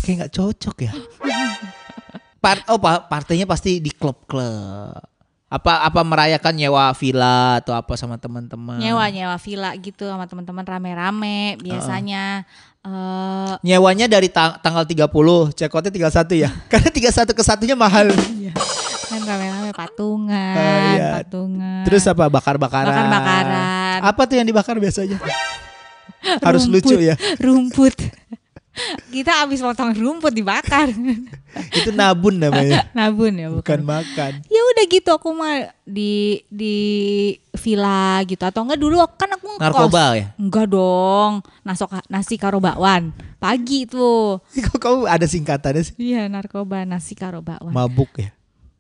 Kayak 0.04 0.15
nggak 0.19 0.31
cocok 0.36 0.77
ya. 0.83 0.92
Par 2.37 2.61
oh 2.67 2.77
pa- 2.77 3.03
partainya 3.03 3.43
pasti 3.43 3.77
di 3.77 3.89
klub-klub. 3.89 4.93
Apa 5.47 5.79
apa 5.81 6.03
merayakan 6.03 6.53
nyewa 6.53 6.91
villa 6.91 7.63
atau 7.63 7.71
apa 7.71 7.95
sama 7.95 8.19
teman-teman? 8.19 8.77
Nyewa 8.77 9.07
nyewa 9.07 9.39
villa 9.39 9.71
gitu 9.75 10.03
sama 10.03 10.27
teman-teman 10.27 10.61
rame-rame 10.61 11.55
biasanya. 11.57 12.43
eh 12.83 13.51
Nyewanya 13.63 14.05
dari 14.05 14.27
ta- 14.27 14.59
tanggal 14.59 14.83
30, 14.83 15.07
cekotnya 15.51 15.87
31 15.89 16.35
ya. 16.37 16.49
Karena 16.71 16.89
31 16.91 17.31
ke 17.31 17.43
satunya 17.43 17.75
mahal. 17.75 18.11
kan 19.07 19.23
rame-rame 19.23 19.71
patungan, 19.71 20.35
Oh, 20.59 20.99
iya. 20.99 21.23
patungan. 21.23 21.87
Terus 21.87 22.03
apa 22.06 22.27
bakar-bakaran? 22.27 22.91
Bakar-bakaran. 22.91 23.99
Apa 24.03 24.21
tuh 24.27 24.35
yang 24.35 24.47
dibakar 24.47 24.75
biasanya? 24.75 25.15
Harus 26.45 26.67
Rumput. 26.67 26.91
lucu 26.91 26.95
ya. 26.99 27.15
rumput. 27.39 27.95
Kita 29.09 29.43
abis 29.43 29.59
potong 29.59 29.91
rumput 29.91 30.31
dibakar. 30.31 30.89
Itu 31.77 31.89
nabun 31.89 32.37
namanya, 32.37 32.85
Nabun 32.93 33.33
ya 33.33 33.49
bukan 33.49 33.59
bukan. 33.59 33.79
makan. 33.81 34.31
Ya 34.45 34.61
udah 34.61 34.85
gitu 34.85 35.09
aku 35.09 35.33
mah 35.33 35.73
di 35.81 36.45
di 36.53 36.77
villa 37.57 38.21
gitu 38.29 38.45
atau 38.45 38.61
enggak 38.61 38.77
dulu 38.77 39.01
kan 39.17 39.33
aku 39.33 39.45
ngekos. 39.57 39.63
Narkoba 39.65 40.03
ya? 40.13 40.25
Enggak 40.37 40.69
dong. 40.69 41.41
Nasok 41.65 41.97
nasi 42.07 42.37
karo 42.37 42.61
bakwan. 42.61 43.09
Pagi 43.41 43.89
tuh. 43.89 44.37
Kok 44.69 44.77
kamu 44.77 44.99
ada 45.09 45.25
singkatannya 45.25 45.81
sih? 45.81 45.95
Iya 45.97 46.29
narkoba 46.29 46.85
nasi 46.85 47.17
karo 47.17 47.41
bakwan. 47.41 47.73
Mabuk 47.73 48.21
ya. 48.21 48.29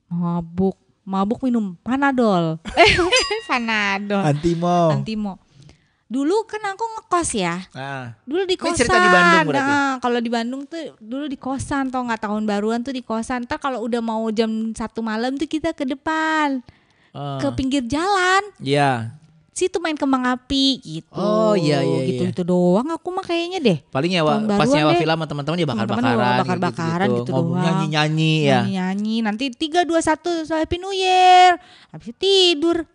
Mabuk. 0.07 0.77
Mabuk 1.01 1.39
minum 1.41 1.79
panadol. 1.81 2.59
Eh 2.77 2.93
panadol. 3.47 4.21
Antimo. 4.21 4.91
Antimo. 4.91 5.33
Dulu 6.07 6.47
kan 6.47 6.63
aku 6.63 6.83
ngekos 6.87 7.29
ya. 7.35 7.55
Nah, 7.75 8.15
Dulu 8.23 8.47
di 8.47 8.55
Ini 8.55 8.63
kosan. 8.63 8.79
cerita 8.79 8.95
di 8.95 9.09
Bandung 9.11 9.43
berarti? 9.51 9.67
Nah, 9.67 9.93
kalau 9.99 10.19
di 10.19 10.29
Bandung 10.31 10.61
tuh 10.63 10.79
dulu 10.97 11.25
di 11.27 11.35
kosan 11.35 11.91
tau 11.91 11.99
nggak 12.01 12.21
tahun 12.23 12.43
baruan 12.47 12.79
tuh 12.79 12.95
di 12.95 13.03
kosan. 13.03 13.43
Ntar 13.43 13.59
kalau 13.59 13.83
udah 13.83 13.99
mau 13.99 14.23
jam 14.31 14.47
satu 14.71 15.03
malam 15.03 15.35
tuh 15.35 15.43
kita 15.45 15.75
ke 15.75 15.83
depan, 15.83 16.63
eh, 17.11 17.39
ke 17.39 17.47
pinggir 17.53 17.83
jalan. 17.83 18.39
Iya. 18.57 19.19
Situ 19.51 19.81
main 19.81 19.97
kembang 19.97 20.21
api 20.23 20.79
gitu. 20.79 21.17
Oh, 21.17 21.57
iya, 21.57 21.81
iya, 21.81 22.05
Gitu 22.05 22.23
iya. 22.23 22.31
itu 22.31 22.43
doang 22.45 22.87
aku 22.87 23.09
mah 23.09 23.25
kayaknya 23.25 23.57
deh. 23.57 23.77
Paling 23.89 24.13
Tahun 24.13 24.45
pas 24.47 24.69
nyewa 24.69 24.93
deh. 24.93 25.01
film 25.01 25.17
sama 25.17 25.25
teman-teman 25.25 25.57
ya 25.57 25.67
bakar-bakaran, 25.67 26.35
bakar-bakaran 26.39 27.07
gitu 27.09 27.31
doang. 27.33 27.57
nyanyi-nyanyi 27.57 28.33
ya. 28.45 28.61
Nyanyi-nyanyi 28.61 29.15
nanti 29.25 29.45
3 29.49 29.81
2 29.81 29.97
1 29.97 30.45
Happy 30.53 30.77
New 30.77 30.93
Year. 30.93 31.57
Habis 31.89 32.05
itu 32.05 32.17
tidur. 32.21 32.85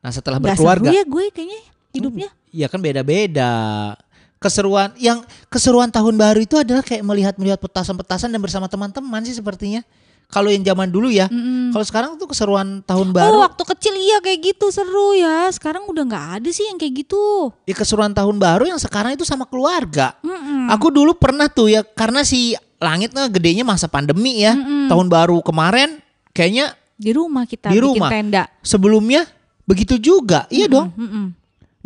Nah, 0.00 0.08
setelah 0.08 0.40
Gak 0.40 0.56
berkeluarga, 0.56 0.88
seru 0.88 0.96
ya 0.96 1.04
gue 1.04 1.24
kayaknya 1.28 1.60
hidupnya. 1.92 2.28
Ya 2.58 2.66
kan 2.66 2.82
beda-beda. 2.82 3.94
Keseruan 4.38 4.94
yang 4.98 5.22
keseruan 5.46 5.90
tahun 5.90 6.14
baru 6.14 6.38
itu 6.38 6.54
adalah 6.54 6.82
kayak 6.82 7.02
melihat-melihat 7.02 7.58
petasan-petasan 7.58 8.30
dan 8.30 8.38
bersama 8.38 8.66
teman-teman 8.66 9.22
sih 9.22 9.34
sepertinya. 9.34 9.82
Kalau 10.28 10.52
yang 10.52 10.60
zaman 10.60 10.92
dulu 10.92 11.08
ya. 11.08 11.24
Mm-mm. 11.26 11.72
Kalau 11.72 11.84
sekarang 11.88 12.10
tuh 12.20 12.28
keseruan 12.28 12.84
tahun 12.84 13.10
Oh 13.10 13.16
baru. 13.16 13.36
waktu 13.48 13.62
kecil 13.64 13.96
iya 13.96 14.20
kayak 14.20 14.52
gitu 14.52 14.68
seru 14.68 15.16
ya. 15.16 15.48
Sekarang 15.48 15.88
udah 15.88 16.04
nggak 16.04 16.26
ada 16.38 16.50
sih 16.52 16.68
yang 16.68 16.76
kayak 16.76 17.00
gitu. 17.00 17.48
Ya 17.64 17.72
keseruan 17.72 18.12
tahun 18.12 18.36
baru 18.36 18.68
yang 18.68 18.76
sekarang 18.76 19.16
itu 19.16 19.24
sama 19.24 19.48
keluarga. 19.48 20.12
Mm-mm. 20.20 20.68
Aku 20.68 20.92
dulu 20.92 21.16
pernah 21.16 21.48
tuh 21.48 21.72
ya 21.72 21.80
karena 21.80 22.22
si 22.22 22.52
langit 22.76 23.10
nggak 23.10 23.40
gedenya 23.40 23.64
masa 23.64 23.88
pandemi 23.88 24.44
ya. 24.44 24.52
Mm-mm. 24.52 24.86
Tahun 24.86 25.06
baru 25.08 25.40
kemarin 25.40 25.96
kayaknya 26.30 26.76
Di 26.94 27.10
rumah 27.16 27.48
kita 27.48 27.72
Di 27.72 27.80
bikin 27.80 27.88
rumah. 27.88 28.10
tenda. 28.12 28.44
sebelumnya 28.60 29.24
begitu 29.64 29.96
juga. 29.96 30.44
Iya 30.52 30.68
dong. 30.68 30.92
Mm-mm. 30.92 31.26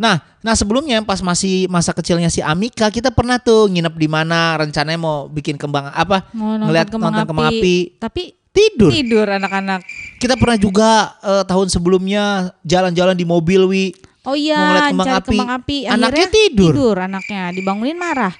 Nah, 0.03 0.19
nah 0.43 0.51
sebelumnya 0.51 0.99
pas 0.99 1.23
masih 1.23 1.71
masa 1.71 1.95
kecilnya 1.95 2.27
si 2.27 2.43
Amika 2.43 2.91
kita 2.91 3.07
pernah 3.07 3.39
tuh 3.39 3.71
nginep 3.71 3.95
di 3.95 4.11
mana 4.11 4.59
rencananya 4.59 4.99
mau 4.99 5.31
bikin 5.31 5.55
kembang 5.55 5.87
apa? 5.87 6.27
Mau 6.35 6.59
nonton 6.59 6.67
Ngeliat 6.67 6.87
kembang 6.91 7.15
nonton 7.15 7.27
kembang 7.31 7.47
api. 7.47 7.55
api. 7.55 7.75
Tapi 8.03 8.23
Tidur. 8.53 8.93
tidur 8.93 9.25
anak-anak. 9.25 9.81
Kita 10.19 10.37
pernah 10.37 10.59
juga 10.59 10.89
eh, 11.23 11.41
tahun 11.47 11.71
sebelumnya 11.71 12.51
jalan-jalan 12.61 13.15
di 13.15 13.25
mobil 13.25 13.61
wi. 13.65 13.85
Oh 14.23 14.37
iya, 14.37 14.55
Mau 14.55 14.67
ngeliat 14.67 14.91
kembang 14.91 15.07
api. 15.09 15.29
kembang 15.31 15.51
api. 15.57 15.77
Anaknya 15.87 16.05
Akhirnya 16.05 16.29
tidur. 16.29 16.71
Tidur 16.75 16.95
anaknya, 16.99 17.41
dibangunin 17.49 17.97
marah. 17.97 18.33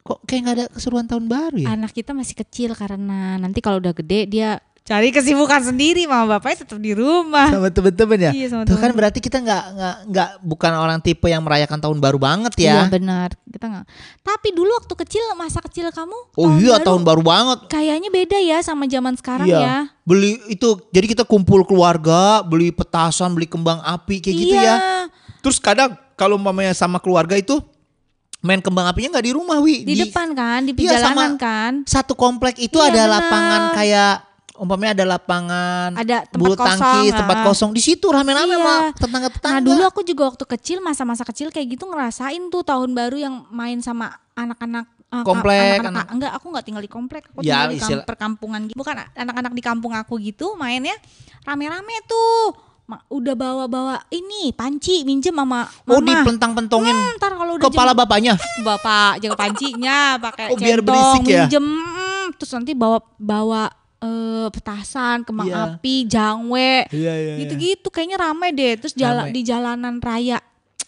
Kok 0.00 0.22
kayak 0.22 0.40
nggak 0.40 0.54
ada 0.54 0.66
keseruan 0.70 1.04
tahun 1.04 1.24
baru 1.26 1.56
ya? 1.60 1.68
Anak 1.74 1.92
kita 1.92 2.14
masih 2.14 2.36
kecil 2.38 2.70
karena 2.72 3.36
nanti 3.36 3.58
kalau 3.58 3.80
udah 3.80 3.92
gede 3.92 4.28
dia 4.28 4.60
cari 4.90 5.14
kesibukan 5.14 5.62
sendiri, 5.62 6.02
mama 6.10 6.36
bapaknya 6.36 6.66
tetap 6.66 6.82
di 6.82 6.90
rumah. 6.90 7.46
Sama 7.46 7.70
temen-temen 7.70 8.18
ya. 8.18 8.30
Iya, 8.34 8.46
sama 8.50 8.62
Tuh 8.66 8.74
kan 8.74 8.90
temen-temen. 8.90 8.98
berarti 8.98 9.18
kita 9.22 9.38
nggak 9.38 9.64
nggak 9.70 9.96
nggak 10.10 10.28
bukan 10.42 10.72
orang 10.74 10.98
tipe 10.98 11.22
yang 11.24 11.46
merayakan 11.46 11.78
tahun 11.78 12.02
baru 12.02 12.18
banget 12.18 12.52
Iya 12.58 12.66
ya. 12.66 12.82
benar, 12.90 13.30
kita 13.46 13.66
nggak. 13.70 13.84
Tapi 14.18 14.48
dulu 14.50 14.70
waktu 14.74 14.94
kecil 14.98 15.22
masa 15.38 15.62
kecil 15.62 15.86
kamu? 15.88 16.18
oh 16.34 16.50
iya 16.58 16.82
tahun 16.82 17.06
baru 17.06 17.22
banget. 17.22 17.70
Kayaknya 17.70 18.10
beda 18.10 18.38
ya 18.42 18.58
sama 18.60 18.90
zaman 18.90 19.14
sekarang 19.14 19.46
Iya. 19.46 19.60
ya. 19.62 19.76
Beli 20.02 20.42
itu 20.50 20.68
jadi 20.90 21.06
kita 21.06 21.22
kumpul 21.22 21.62
keluarga, 21.62 22.42
beli 22.42 22.74
petasan, 22.74 23.30
beli 23.30 23.46
kembang 23.46 23.78
api 23.80 24.18
kayak 24.18 24.36
gitu 24.36 24.56
iya. 24.58 24.66
ya. 24.66 24.76
Terus 25.38 25.62
kadang 25.62 25.94
kalau 26.18 26.34
umpamanya 26.34 26.74
sama 26.74 26.98
keluarga 26.98 27.38
itu 27.38 27.62
main 28.40 28.58
kembang 28.58 28.88
apinya 28.88 29.14
nggak 29.14 29.26
di 29.28 29.32
rumah 29.36 29.60
wi 29.60 29.84
Di, 29.84 29.94
depan 30.00 30.32
kan, 30.32 30.64
di 30.64 30.72
Iya, 30.72 30.96
perjalanan 30.96 31.36
sama- 31.36 31.38
kan. 31.38 31.72
satu 31.84 32.16
komplek 32.16 32.56
itu 32.56 32.74
Iya, 32.74 32.88
ada 32.88 32.96
benar. 32.98 33.12
lapangan 33.14 33.62
kayak 33.76 34.14
umpamanya 34.60 34.92
ada 34.92 35.06
lapangan 35.08 35.90
Ada 35.94 36.28
tempat 36.28 36.36
bulu 36.36 36.52
kosong, 36.52 36.68
tangkis 36.76 37.12
tempat 37.16 37.38
kosong. 37.42 37.70
Di 37.72 37.80
situ 37.80 38.06
rame-rame 38.06 38.52
Iya. 38.52 38.60
sama 38.60 38.74
tetangga-tetangga. 38.92 39.50
Nah 39.50 39.60
dulu 39.62 39.82
aku 39.82 40.00
juga 40.02 40.22
waktu 40.26 40.44
kecil 40.46 40.78
masa-masa 40.78 41.24
kecil 41.24 41.48
kayak 41.48 41.74
gitu 41.74 41.84
ngerasain 41.86 42.42
tuh 42.46 42.60
tahun 42.60 42.92
baru 42.92 43.16
yang 43.16 43.34
main 43.48 43.80
sama 43.80 44.12
anak-anak 44.34 44.84
uh, 45.08 45.24
Komplek, 45.24 45.80
anak-anak- 45.80 45.90
anak- 45.96 46.08
enggak 46.12 46.32
aku 46.34 46.46
nggak 46.46 46.64
tinggal 46.64 46.82
di 46.82 46.88
komplek. 46.88 47.22
Aku 47.26 47.40
Ya, 47.40 47.64
tinggal 47.66 47.88
di 47.96 48.04
perkampungan 48.04 48.60
gitu. 48.64 48.76
Bukan 48.76 48.94
anak-anak 49.10 49.52
di 49.52 49.60
kampung 49.60 49.92
aku 49.92 50.20
gitu 50.20 50.52
mainnya 50.54 50.94
rame-rame 51.42 52.04
tuh. 52.04 52.52
Ma- 52.84 53.06
udah 53.06 53.32
bawa-bawa 53.32 54.02
ini 54.10 54.50
panci 54.50 55.06
minjem 55.06 55.30
sama 55.30 55.62
oh 55.86 55.94
mama. 55.94 56.10
dipentang-pentongin 56.10 56.90
Hmm, 56.90 57.16
ntar 57.16 57.32
kalau 57.32 57.54
udah 57.54 57.64
kepala 57.64 57.94
bapaknya? 57.94 58.34
Jam- 58.34 58.66
bapak 58.66 59.22
jaga 59.22 59.36
pancinya 59.38 59.98
pakai 60.20 60.50
Oh, 60.50 60.58
biar 60.58 60.78
centong 60.78 60.90
berisik 60.90 61.22
ya? 61.24 61.46
minjem. 61.46 61.66
Terus 62.34 62.50
nanti 62.50 62.72
bawa 62.74 62.98
bawa 63.14 63.70
eh, 64.00 64.48
petasan 64.48 65.22
kembang 65.22 65.46
Iya. 65.46 65.76
api 65.76 65.94
jangwe 66.04 66.88
iya 66.90 67.12
iya 67.14 67.34
gitu-gitu 67.38 67.88
kayaknya 67.88 68.18
rame 68.18 68.48
deh 68.50 68.72
terus 68.76 68.92
jalan 68.92 69.28
Rame. 69.28 69.34
di 69.34 69.42
jalanan 69.42 69.96
raya 69.98 70.40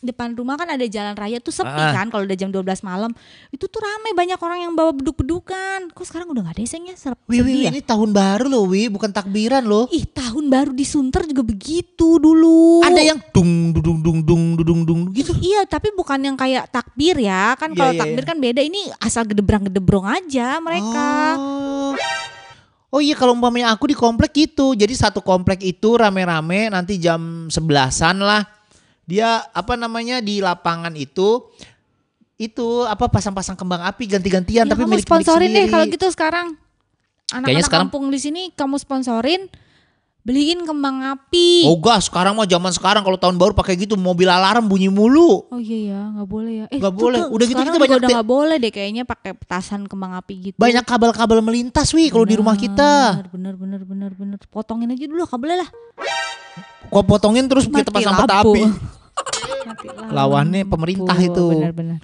depan 0.03 0.35
rumah 0.35 0.59
kan 0.59 0.67
ada 0.67 0.83
jalan 0.83 1.15
raya 1.15 1.39
tuh 1.39 1.55
sepi 1.55 1.71
Ah. 1.79 1.95
kan 1.95 2.11
kalau 2.11 2.27
udah 2.27 2.35
jam 2.35 2.51
12 2.51 2.83
malam 2.83 3.15
itu 3.49 3.71
tuh 3.71 3.79
rame 3.79 4.11
banyak 4.13 4.35
orang 4.35 4.59
yang 4.61 4.75
bawa 4.75 4.91
beduk-bedukan 4.91 5.95
kok 5.95 6.03
sekarang 6.03 6.27
udah 6.27 6.43
nggak 6.43 6.59
ada 6.59 6.63
esengnya 6.65 6.99
serap 6.99 7.23
Wi, 7.31 7.39
wi, 7.39 7.63
ya? 7.63 7.71
ini 7.71 7.79
tahun 7.79 8.11
baru 8.11 8.51
loh 8.51 8.67
wi 8.67 8.91
bukan 8.91 9.15
takbiran 9.15 9.63
loh 9.63 9.87
ih 9.89 10.03
tahun 10.03 10.51
baru 10.51 10.75
di 10.75 10.83
Sunter 10.83 11.23
juga 11.23 11.47
begitu 11.47 12.19
dulu 12.19 12.83
ada 12.83 12.99
yang 12.99 13.23
dung 13.31 13.71
dung 13.71 14.03
dung 14.03 14.19
dung 14.27 14.45
dung 14.59 14.81
dung 14.83 15.01
gitu 15.15 15.39
Iya, 15.39 15.71
tapi 15.71 15.95
bukan 15.95 16.19
yang 16.19 16.35
kayak 16.35 16.67
takbir 16.69 17.19
ya. 17.19 17.55
Kan 17.55 17.75
Iya, 17.75 17.79
kalau 17.79 17.93
iya, 17.95 18.01
takbir 18.01 18.23
iya. 18.23 18.31
kan 18.31 18.37
beda. 18.39 18.61
Ini 18.63 18.81
asal 18.99 19.23
gedebrang-gedebrong 19.27 20.07
aja 20.07 20.59
mereka. 20.59 21.35
Oh. 21.37 21.95
Oh 22.93 23.01
iya 23.01 23.17
kalau 23.17 23.33
umpamanya 23.33 23.73
aku 23.73 23.89
di 23.89 23.97
komplek 23.97 24.37
gitu. 24.37 24.77
Jadi 24.77 24.93
satu 24.93 25.25
komplek 25.25 25.65
itu 25.65 25.97
rame-rame 25.97 26.69
nanti 26.69 27.01
jam 27.01 27.49
sebelasan 27.49 28.21
lah. 28.21 28.45
Dia 29.09 29.41
apa 29.49 29.75
namanya 29.75 30.21
di 30.21 30.45
lapangan 30.45 30.93
itu 30.93 31.41
itu 32.37 32.85
apa 32.85 33.09
pasang-pasang 33.09 33.57
kembang 33.57 33.81
api 33.81 34.05
ganti-gantian 34.05 34.67
Ya, 34.67 34.71
tapi 34.71 34.85
kamu 34.85 34.93
milik 34.93 35.07
sponsorin 35.09 35.51
deh 35.51 35.67
kalau 35.73 35.85
gitu 35.89 36.07
sekarang. 36.13 36.47
Kayaknya 36.53 37.33
Anak-anak 37.33 37.65
sekarang- 37.65 37.83
kampung 37.89 38.05
di 38.13 38.19
sini 38.21 38.43
kamu 38.53 38.77
sponsorin, 38.77 39.49
beliin 40.23 40.63
kembang 40.63 41.03
api. 41.09 41.67
Oh 41.67 41.77
gas, 41.77 42.07
sekarang 42.07 42.33
mah 42.33 42.47
zaman 42.47 42.71
sekarang 42.71 43.03
kalau 43.03 43.15
tahun 43.17 43.35
baru 43.35 43.53
pakai 43.53 43.75
gitu 43.77 43.95
mobil 43.95 44.25
alarm 44.25 44.65
bunyi 44.65 44.87
mulu. 44.87 45.47
Oh 45.47 45.59
iya 45.59 45.93
ya, 45.93 46.01
nggak 46.15 46.29
boleh 46.29 46.53
ya. 46.55 46.67
Eh, 46.69 46.79
Nggak 46.79 46.93
tuh 46.93 47.01
boleh. 47.01 47.19
tuh, 47.19 47.29
Udah 47.29 47.45
gitu 47.45 47.59
kita 47.61 47.77
banyak 47.77 47.99
udah 47.99 48.09
nggak 48.13 48.29
boleh 48.29 48.57
deh 48.57 48.71
kayaknya 48.71 49.03
pakai 49.03 49.35
petasan 49.35 49.85
kembang 49.85 50.15
api 50.15 50.35
gitu. 50.51 50.57
Banyak 50.57 50.85
kabel-kabel 50.85 51.39
melintas 51.41 51.91
wih 51.91 52.07
kalau 52.07 52.23
di 52.23 52.35
rumah 52.35 52.55
kita. 52.55 53.23
Bener 53.29 53.59
bener 53.59 53.83
bener 53.83 54.11
bener. 54.13 54.39
Potongin 54.47 54.89
aja 54.89 55.05
dulu 55.05 55.23
kabelnya 55.25 55.67
lah. 55.67 55.71
Kau 56.87 57.03
potongin 57.03 57.49
terus 57.49 57.67
kita 57.67 57.89
Mati 57.89 57.95
pasang 57.95 58.15
lampu. 58.15 58.23
peta 58.23 58.37
api. 58.39 58.63
Lampu. 59.63 59.87
Lawannya 60.09 60.63
pemerintah 60.65 61.17
itu. 61.17 61.47
Bener-bener. 61.53 61.99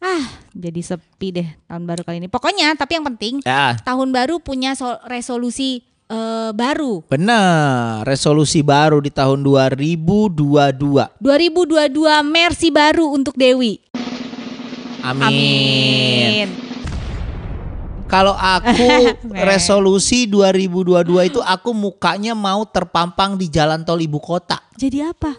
Ah, 0.00 0.24
jadi 0.50 0.80
sepi 0.80 1.28
deh 1.30 1.48
tahun 1.66 1.84
baru 1.84 2.00
kali 2.00 2.16
ini. 2.16 2.26
Pokoknya, 2.26 2.72
tapi 2.72 2.96
yang 2.96 3.04
penting 3.04 3.44
Ya, 3.44 3.76
tahun 3.78 4.08
baru 4.10 4.40
punya 4.40 4.72
so- 4.72 4.96
resolusi 5.04 5.84
eh, 6.10 6.50
baru. 6.50 7.06
benar. 7.06 8.02
Resolusi 8.02 8.60
baru 8.60 8.98
di 8.98 9.14
tahun 9.14 9.46
2022. 9.46 11.22
2022 11.22 12.26
Mercy 12.26 12.68
baru 12.74 13.06
untuk 13.14 13.38
Dewi. 13.38 13.78
Amin. 15.00 16.50
Kalau 18.10 18.34
aku 18.34 18.90
resolusi 19.48 20.26
2022 20.26 21.30
itu 21.30 21.40
aku 21.40 21.70
mukanya 21.70 22.34
mau 22.34 22.66
terpampang 22.66 23.38
di 23.38 23.46
jalan 23.46 23.86
tol 23.86 24.02
ibu 24.02 24.18
kota. 24.18 24.58
Jadi 24.74 24.98
apa? 25.06 25.38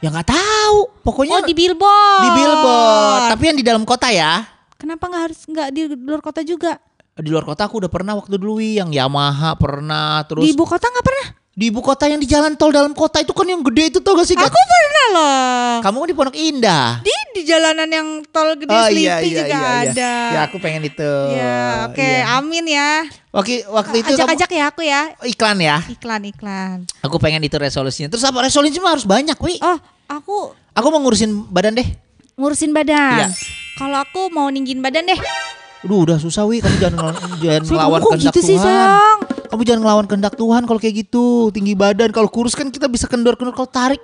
Ya 0.00 0.08
nggak 0.12 0.28
tahu. 0.28 0.78
Pokoknya 1.04 1.40
Oh 1.40 1.44
di 1.44 1.56
billboard. 1.56 2.22
di 2.24 2.28
billboard. 2.36 3.22
Tapi 3.32 3.42
yang 3.48 3.58
di 3.58 3.64
dalam 3.64 3.84
kota 3.88 4.12
ya. 4.12 4.44
Kenapa 4.80 5.08
nggak 5.08 5.22
harus 5.28 5.40
nggak 5.44 5.68
di 5.72 5.80
luar 5.92 6.20
kota 6.24 6.40
juga? 6.40 6.80
Di 7.14 7.28
luar 7.28 7.44
kota 7.44 7.66
aku 7.66 7.82
udah 7.82 7.90
pernah 7.90 8.14
waktu 8.14 8.36
dulu 8.36 8.62
Wi, 8.62 8.78
yang 8.78 8.88
Yamaha 8.88 9.52
pernah 9.54 10.22
terus 10.24 10.46
Di 10.46 10.54
ibu 10.54 10.64
kota 10.64 10.86
nggak 10.86 11.04
pernah? 11.04 11.28
di 11.50 11.68
ibu 11.68 11.84
kota 11.84 12.08
yang 12.08 12.16
di 12.16 12.24
jalan 12.24 12.56
tol 12.56 12.72
dalam 12.72 12.96
kota 12.96 13.20
itu 13.20 13.36
kan 13.36 13.44
yang 13.44 13.60
gede 13.60 13.92
itu 13.92 13.98
tau 14.00 14.16
gak 14.16 14.24
sih? 14.24 14.32
Aku 14.32 14.48
pernah 14.48 15.06
loh. 15.12 15.74
Kamu 15.84 15.96
kan 16.00 16.08
di 16.08 16.16
Pondok 16.16 16.36
Indah. 16.38 17.04
Di 17.04 17.12
di 17.36 17.42
jalanan 17.44 17.84
yang 17.84 18.08
tol 18.32 18.56
gede 18.56 18.72
Oh 18.72 18.88
iya 18.88 19.20
iya 19.20 19.44
juga 19.44 19.44
iya, 19.44 19.60
iya. 19.60 19.90
ada. 19.92 20.12
Ya 20.32 20.40
aku 20.48 20.56
pengen 20.56 20.88
itu. 20.88 21.12
Ya, 21.36 21.60
oke, 21.84 22.00
Iya. 22.00 22.40
amin 22.40 22.64
ya. 22.64 23.04
Waktu 23.28 23.68
waktu 23.68 23.96
itu 24.00 24.08
kamu 24.08 24.24
Ajak-ajak 24.24 24.50
ya 24.50 24.64
aku 24.72 24.80
ya. 24.80 25.00
iklan 25.20 25.58
ya. 25.60 25.76
Iklan 25.84 26.22
iklan. 26.24 26.76
Aku 27.04 27.20
pengen 27.20 27.44
itu 27.44 27.54
resolusinya. 27.54 28.08
Terus 28.08 28.24
apa 28.24 28.40
resolusi 28.40 28.80
mah 28.80 28.96
harus 28.96 29.04
banyak, 29.04 29.36
Wi. 29.36 29.60
Oh, 29.60 29.76
aku 30.08 30.56
Aku 30.72 30.86
mau 30.88 31.02
ngurusin 31.02 31.44
badan 31.50 31.76
deh. 31.76 31.88
ngurusin 32.34 32.72
badan. 32.72 33.20
Iya. 33.20 33.28
Kalau 33.76 34.00
aku 34.00 34.32
mau 34.32 34.48
ninggin 34.48 34.80
badan 34.80 35.04
deh. 35.04 35.18
Aduh, 35.80 36.04
udah 36.04 36.20
susah, 36.20 36.44
Wi. 36.44 36.60
Kamu 36.60 36.76
jangan 36.76 36.94
ngelawan, 36.96 37.16
jangan 37.42 37.62
kamu 37.64 37.72
kok 37.72 38.10
kehendak 38.12 38.34
gitu 38.36 38.40
sih, 38.44 38.56
Tuhan. 38.56 38.64
sayang? 38.68 39.18
Kamu 39.50 39.62
jangan 39.66 39.80
ngelawan 39.80 40.06
kehendak 40.06 40.34
Tuhan 40.36 40.62
kalau 40.68 40.78
kayak 40.78 40.94
gitu. 41.08 41.26
Tinggi 41.50 41.74
badan, 41.74 42.10
kalau 42.12 42.28
kurus 42.28 42.52
kan 42.52 42.68
kita 42.68 42.86
bisa 42.86 43.08
kendor-kendor. 43.08 43.56
Kalau 43.56 43.70
tarik, 43.70 44.02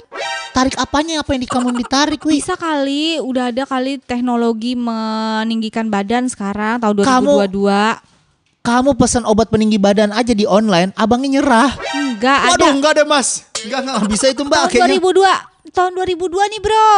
tarik 0.56 0.74
apanya? 0.80 1.20
Apa 1.20 1.36
yang 1.36 1.44
di 1.44 1.50
kamu 1.50 1.76
ditarik, 1.76 2.20
Wi? 2.24 2.40
Bisa 2.40 2.56
kali, 2.56 3.20
udah 3.20 3.52
ada 3.52 3.68
kali 3.68 4.00
teknologi 4.00 4.72
meninggikan 4.72 5.92
badan 5.92 6.32
sekarang 6.32 6.80
tahun 6.80 7.04
Kamu- 7.04 7.44
2022. 7.44 8.16
Kamu 8.66 8.98
pesan 8.98 9.22
obat 9.22 9.46
peninggi 9.46 9.78
badan 9.78 10.10
aja 10.10 10.34
di 10.34 10.42
online, 10.42 10.90
abangnya 10.98 11.38
nyerah. 11.38 11.70
Enggak 11.94 12.50
ada. 12.50 12.58
Waduh, 12.58 12.72
enggak 12.74 12.92
ada, 12.98 13.04
Mas. 13.06 13.46
Enggak, 13.62 13.78
enggak 13.86 14.10
bisa 14.10 14.26
itu, 14.26 14.42
Mbak. 14.42 14.58
tahun 14.58 14.70
Kayaknya 14.74 14.98
2002. 15.06 15.70
Tahun 15.70 15.92
2002 15.94 16.50
nih, 16.50 16.60
Bro. 16.64 16.90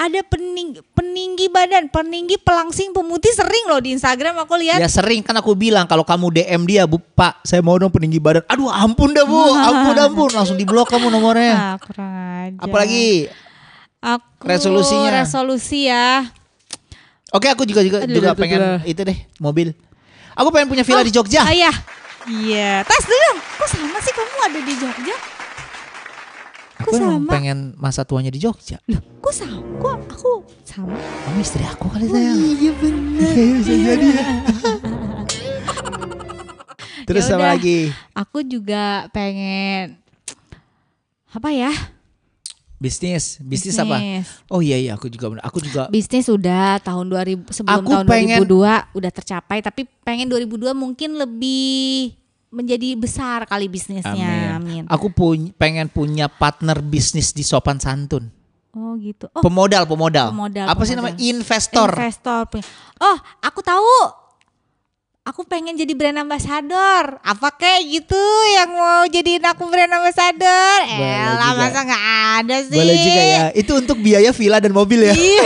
Ada 0.00 0.24
peninggi, 0.24 0.80
peninggi 0.96 1.52
badan, 1.52 1.92
peninggi 1.92 2.40
pelangsing 2.40 2.96
pemutih 2.96 3.36
sering 3.36 3.68
loh 3.68 3.84
di 3.84 3.92
Instagram 3.92 4.40
aku 4.40 4.56
lihat. 4.56 4.80
Ya 4.80 4.88
sering 4.88 5.20
kan 5.20 5.36
aku 5.36 5.52
bilang 5.52 5.84
kalau 5.84 6.08
kamu 6.08 6.40
DM 6.40 6.64
dia, 6.64 6.88
Bu, 6.88 6.96
Pak, 6.96 7.44
saya 7.44 7.60
mau 7.60 7.76
dong 7.76 7.92
peninggi 7.92 8.16
badan. 8.16 8.40
Aduh, 8.48 8.72
ampun 8.72 9.12
dah, 9.12 9.28
Bu. 9.28 9.36
Ampun, 9.68 9.96
ampun. 10.00 10.30
Langsung 10.32 10.56
diblok 10.56 10.88
kamu 10.88 11.12
nomornya. 11.12 11.52
Ah, 11.52 11.76
kurang 11.76 12.16
aja. 12.16 12.64
Apalagi 12.64 13.28
Aku 14.00 14.48
Resolusinya. 14.48 15.20
Resolusi 15.20 15.92
ya. 15.92 16.24
Oke, 17.36 17.52
aku 17.52 17.68
juga 17.68 17.84
juga 17.84 18.00
Aduh, 18.00 18.16
juga 18.16 18.32
aduh, 18.32 18.40
pengen 18.40 18.60
aduh. 18.64 18.80
itu 18.88 19.00
deh, 19.04 19.18
mobil. 19.36 19.76
Aku 20.32 20.48
pengen 20.48 20.72
punya 20.72 20.82
villa 20.82 21.04
di 21.04 21.12
Jogja. 21.12 21.44
Ah, 21.44 21.52
iya. 21.52 21.68
Iya. 22.24 22.80
Tas 22.88 23.04
dulu. 23.04 23.32
Kok 23.60 23.68
sama 23.68 23.98
sih 24.00 24.12
kamu 24.16 24.38
ada 24.48 24.60
di 24.64 24.74
Jogja? 24.80 25.16
Kok 26.80 26.86
Aku 26.86 26.96
emang 26.96 27.16
sama? 27.18 27.28
pengen 27.28 27.58
masa 27.76 28.02
tuanya 28.02 28.28
di 28.28 28.38
Jogja. 28.38 28.80
Loh, 28.86 29.00
kok 29.20 29.30
sama? 29.30 29.60
Kok 29.76 29.92
aku 30.08 30.32
sama? 30.62 30.96
Kamu 30.96 31.38
istri 31.38 31.60
aku 31.62 31.86
kali 31.86 32.06
sayang. 32.06 32.38
Iya 32.38 32.72
benar. 32.74 33.20
Iya, 33.30 33.52
bisa 33.54 33.74
jadi 33.76 34.06
ya. 34.08 34.24
Terus 37.02 37.24
Ya 37.24 37.28
apa 37.28 37.38
udah. 37.38 37.50
lagi? 37.52 37.78
Aku 38.14 38.38
juga 38.42 38.82
pengen 39.10 39.98
apa 41.28 41.48
ya? 41.50 41.72
Bisnis, 42.76 43.36
bisnis, 43.38 43.76
apa? 43.76 44.00
Oh 44.48 44.64
iya 44.64 44.80
iya, 44.80 44.96
aku 44.96 45.12
juga 45.12 45.28
aku 45.42 45.60
juga 45.60 45.92
Bisnis 45.92 46.24
udah 46.26 46.80
tahun 46.80 47.12
2000 47.12 47.52
sebelum 47.52 47.76
Aku 47.76 47.92
tahun 47.92 48.06
pengen- 48.08 48.40
2002 48.40 48.96
udah 48.96 49.10
tercapai 49.12 49.60
tapi 49.60 49.84
pengen 50.00 50.24
2002 50.26 50.72
mungkin 50.72 51.12
lebih 51.14 52.16
menjadi 52.50 52.98
besar 52.98 53.46
kali 53.46 53.70
bisnisnya. 53.70 54.58
Amin. 54.58 54.84
Aku 54.90 55.08
punya 55.08 55.54
pengen 55.54 55.86
punya 55.86 56.26
partner 56.26 56.82
bisnis 56.82 57.30
di 57.30 57.46
sopan 57.46 57.78
santun. 57.78 58.26
Oh 58.70 58.94
gitu. 58.98 59.26
Oh, 59.34 59.42
Pemodal, 59.42 59.82
pemodal. 59.86 60.30
Pemodal, 60.30 60.66
Apa 60.66 60.82
sih 60.86 60.94
pemodal. 60.94 61.14
namanya? 61.14 61.18
Investor. 61.18 61.90
investor. 61.90 62.42
Oh, 63.02 63.16
aku 63.42 63.60
tahu. 63.62 63.98
Aku 65.20 65.46
pengen 65.46 65.78
jadi 65.78 65.90
brand 65.94 66.22
ambassador. 66.22 67.18
Apa 67.22 67.54
kayak 67.54 67.86
gitu 67.86 68.22
yang 68.50 68.70
mau 68.72 69.06
jadiin 69.06 69.42
aku 69.46 69.66
brand 69.70 69.90
ambassador? 69.90 70.78
Elah, 70.86 71.54
masa 71.54 71.86
nggak 71.86 72.04
ada 72.42 72.56
sih? 72.66 72.78
Boleh 72.78 72.96
juga 72.98 73.22
ya. 73.22 73.40
Itu 73.54 73.72
untuk 73.78 73.98
biaya 73.98 74.30
villa 74.34 74.58
dan 74.58 74.74
mobil 74.74 75.06
ya. 75.06 75.14
Iya. 75.14 75.44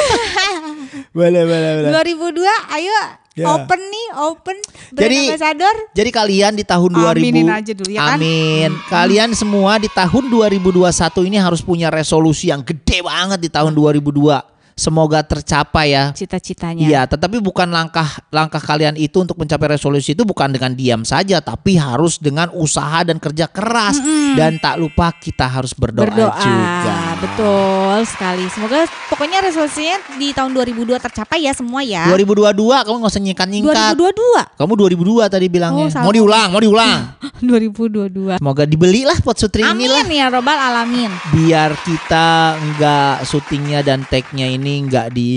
boleh, 1.17 1.43
boleh, 1.45 1.71
boleh. 1.81 1.91
2002, 1.91 2.77
ayo 2.81 2.97
Ya. 3.35 3.50
open 3.50 3.81
nih, 3.83 4.07
open 4.31 4.59
brand 4.95 5.11
Jadi, 5.11 5.19
ambassador. 5.26 5.76
Jadi 5.91 6.11
kalian 6.14 6.53
di 6.55 6.62
tahun 6.62 6.91
2000 6.95 7.19
Aminin 7.19 7.50
aja 7.50 7.73
dulu, 7.75 7.91
ya 7.91 8.14
kan? 8.14 8.23
Amin. 8.23 8.71
Kalian 8.87 9.35
semua 9.35 9.75
di 9.83 9.91
tahun 9.91 10.31
2021 10.31 11.26
ini 11.26 11.43
harus 11.43 11.59
punya 11.59 11.91
resolusi 11.91 12.55
yang 12.55 12.62
gede 12.62 13.03
banget 13.03 13.43
di 13.43 13.50
tahun 13.50 13.75
2002. 13.75 14.54
Semoga 14.75 15.23
tercapai 15.23 15.95
ya. 15.95 16.11
Cita-citanya. 16.11 16.83
Iya, 16.83 17.02
tetapi 17.07 17.38
bukan 17.38 17.71
langkah 17.71 18.07
langkah 18.28 18.59
kalian 18.59 18.99
itu 18.99 19.23
untuk 19.23 19.38
mencapai 19.38 19.71
resolusi 19.71 20.12
itu 20.12 20.26
bukan 20.26 20.50
dengan 20.50 20.75
diam 20.75 21.07
saja, 21.07 21.38
tapi 21.38 21.78
harus 21.78 22.19
dengan 22.19 22.50
usaha 22.50 23.07
dan 23.07 23.23
kerja 23.23 23.47
keras 23.47 24.02
dan 24.35 24.59
tak 24.59 24.83
lupa 24.83 25.14
kita 25.14 25.47
harus 25.47 25.71
berdoa, 25.73 26.11
Berdoa. 26.11 26.43
juga. 26.43 26.97
Betul 27.23 27.97
sekali. 28.02 28.45
Semoga 28.50 28.83
pokoknya 29.07 29.47
resolusinya 29.47 29.97
di 30.19 30.35
tahun 30.35 30.50
2002 30.50 30.99
tercapai 30.99 31.47
ya 31.47 31.54
semua 31.54 31.87
ya. 31.87 32.11
2022 32.11 32.50
kamu 32.83 32.97
nggak 32.99 33.12
usah 33.14 33.23
nyingkat-nyingkat. 33.23 33.95
2022. 33.95 34.59
Kamu 34.59 34.73
2002 34.75 35.31
tadi 35.31 35.47
bilangnya. 35.47 35.87
Oh, 35.87 35.90
salah. 35.95 36.04
mau 36.04 36.12
diulang, 36.12 36.49
mau 36.50 36.59
diulang. 36.59 36.99
2022. 37.47 38.43
Semoga 38.43 38.66
dibelilah 38.66 39.16
pot 39.23 39.38
sutri 39.38 39.62
inilah. 39.62 40.02
Amin 40.02 40.19
ya 40.19 40.26
robbal 40.26 40.59
alamin. 40.59 41.11
biar 41.31 41.78
kita 41.87 42.26
nggak 42.59 43.14
syutingnya 43.23 43.87
dan 43.87 44.02
tag-nya 44.09 44.50
ini 44.50 44.63
nggak 44.64 45.12
di 45.12 45.30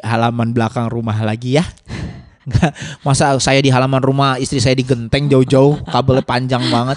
halaman 0.00 0.54
belakang 0.54 0.86
rumah 0.86 1.18
lagi 1.22 1.58
ya. 1.58 1.64
Nggak, 2.48 2.72
masa 3.04 3.36
saya 3.42 3.60
di 3.60 3.68
halaman 3.68 4.00
rumah 4.00 4.40
istri 4.40 4.56
saya 4.56 4.72
digenteng 4.72 5.28
jauh-jauh 5.28 5.84
kabelnya 5.84 6.24
panjang 6.24 6.64
banget. 6.72 6.96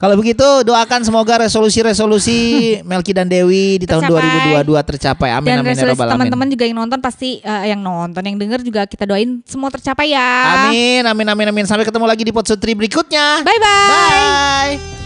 Kalau 0.00 0.16
begitu 0.16 0.64
doakan 0.64 1.04
semoga 1.04 1.44
resolusi-resolusi 1.44 2.38
Melki 2.88 3.12
dan 3.12 3.28
Dewi 3.28 3.76
di 3.76 3.84
tahun 3.84 4.08
Tercapai. 4.08 4.64
2022 4.64 4.88
tercapai. 4.88 5.28
Amin 5.36 5.50
Dan 5.52 5.60
amin 5.60 5.76
ya 5.76 5.84
robbal 5.92 6.08
alamin. 6.08 6.12
teman-teman 6.16 6.48
juga 6.48 6.64
yang 6.64 6.76
nonton 6.80 6.98
pasti 7.04 7.44
eh, 7.44 7.64
yang 7.68 7.84
nonton, 7.84 8.24
yang 8.24 8.40
denger 8.40 8.64
juga 8.64 8.88
kita 8.88 9.04
doain 9.04 9.44
semua 9.44 9.68
tercapai 9.68 10.16
ya. 10.16 10.28
Amin 10.66 11.04
amin 11.04 11.26
amin 11.28 11.46
amin 11.52 11.64
sampai 11.68 11.84
ketemu 11.84 12.08
lagi 12.08 12.24
di 12.24 12.32
pot 12.32 12.48
sutri 12.48 12.72
berikutnya. 12.72 13.44
Bye 13.44 13.60
bye. 13.60 13.88
Bye. 13.92 14.99